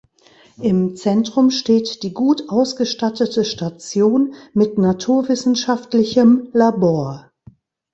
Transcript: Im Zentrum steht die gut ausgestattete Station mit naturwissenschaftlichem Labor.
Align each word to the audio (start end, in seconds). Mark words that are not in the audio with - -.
Im 0.57 0.95
Zentrum 0.95 1.51
steht 1.51 2.01
die 2.01 2.11
gut 2.11 2.49
ausgestattete 2.49 3.45
Station 3.45 4.33
mit 4.51 4.79
naturwissenschaftlichem 4.79 6.49
Labor. 6.53 7.29